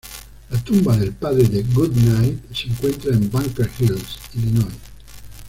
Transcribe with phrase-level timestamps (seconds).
[0.49, 4.73] La tumba del padre de Goodnight se encuentra en Bunker Hill, Illinois.